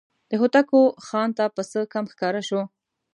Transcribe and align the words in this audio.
د 0.29 0.31
هوتکو 0.41 0.81
خان 1.05 1.29
ته 1.37 1.45
پسه 1.55 1.81
کم 1.93 2.05
ښکاره 2.13 2.41
شو. 2.47 2.61